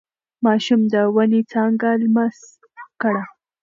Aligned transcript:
ماشوم 0.45 0.81
د 0.93 0.95
ونې 1.15 1.41
څانګه 1.51 1.89
لمس 2.01 2.37
کړه. 3.01 3.23